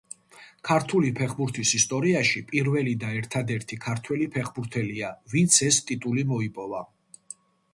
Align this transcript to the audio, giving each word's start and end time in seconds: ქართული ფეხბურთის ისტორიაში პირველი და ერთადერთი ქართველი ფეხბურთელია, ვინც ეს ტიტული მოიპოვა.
ქართული 0.67 1.11
ფეხბურთის 1.17 1.73
ისტორიაში 1.79 2.41
პირველი 2.53 2.95
და 3.03 3.11
ერთადერთი 3.19 3.79
ქართველი 3.85 4.29
ფეხბურთელია, 4.37 5.13
ვინც 5.35 5.61
ეს 5.69 5.81
ტიტული 5.91 6.25
მოიპოვა. 6.33 6.83